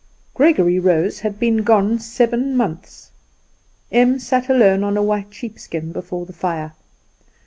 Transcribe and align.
Gregory 0.33 0.79
Rose 0.79 1.19
had 1.19 1.39
been 1.39 1.57
gone 1.57 1.99
seven 1.99 2.57
months. 2.57 3.11
Em 3.91 4.17
sat 4.17 4.49
alone 4.49 4.83
on 4.83 4.97
a 4.97 5.03
white 5.03 5.31
sheepskin 5.31 5.91
before 5.91 6.25
the 6.25 6.33
fire. 6.33 6.73